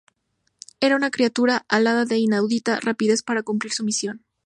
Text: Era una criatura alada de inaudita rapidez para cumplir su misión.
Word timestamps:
Era 0.79 0.95
una 0.95 1.11
criatura 1.11 1.63
alada 1.69 2.05
de 2.05 2.17
inaudita 2.17 2.79
rapidez 2.79 3.21
para 3.21 3.43
cumplir 3.43 3.71
su 3.71 3.83
misión. 3.83 4.25